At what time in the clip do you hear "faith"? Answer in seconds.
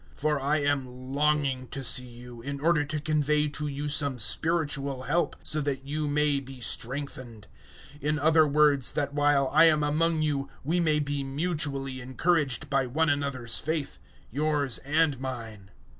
13.59-13.99